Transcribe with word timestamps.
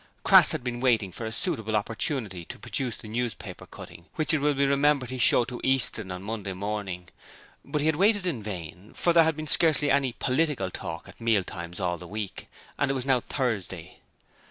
Crass 0.23 0.49
had 0.51 0.63
been 0.63 0.79
waiting 0.79 1.11
for 1.11 1.27
a 1.27 1.31
suitable 1.31 1.75
opportunity 1.75 2.43
to 2.45 2.57
produce 2.57 2.97
the 2.97 3.07
newspaper 3.07 3.67
cutting 3.67 4.07
which 4.15 4.33
it 4.33 4.39
will 4.39 4.55
be 4.55 4.65
remembered 4.65 5.11
he 5.11 5.19
showed 5.19 5.47
to 5.49 5.61
Easton 5.63 6.11
on 6.11 6.23
Monday 6.23 6.53
morning, 6.53 7.09
but 7.63 7.81
he 7.81 7.85
had 7.85 7.97
waited 7.97 8.25
in 8.25 8.41
vain, 8.41 8.93
for 8.95 9.13
there 9.13 9.25
had 9.25 9.35
been 9.35 9.45
scarcely 9.45 9.91
any 9.91 10.13
'political' 10.13 10.71
talk 10.71 11.07
at 11.07 11.21
meal 11.21 11.43
times 11.43 11.79
all 11.79 11.99
the 11.99 12.07
week, 12.07 12.47
and 12.79 12.89
it 12.89 12.95
was 12.95 13.05
now 13.05 13.19
Thursday. 13.19 13.99